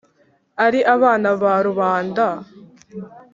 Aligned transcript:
ari 0.65 0.79
abana 0.95 1.29
ba 1.41 1.53
rubanda, 1.67 2.25